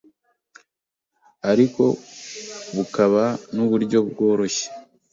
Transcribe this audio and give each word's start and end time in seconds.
ariko 1.51 1.83
bukaba 2.75 3.23
n’uburyo 3.55 3.97
bworoshye 4.09 4.65